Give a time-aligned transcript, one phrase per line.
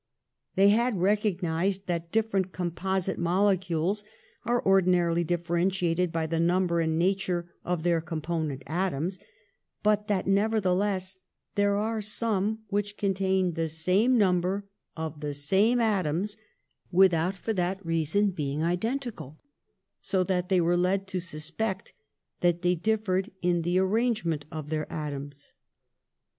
[0.55, 4.03] They had recognised that different composite molecules
[4.45, 9.19] are ordinarily differentiated by the number and nature of their component atoms,
[9.83, 11.19] but that nevertheless
[11.53, 14.65] there are some which con tain the same number
[14.97, 16.35] of the same atoms
[16.91, 19.37] with out for that reason being identical,
[20.01, 21.93] so that they were led to suspect
[22.39, 25.53] that they differed in the ar rangement of their atoms.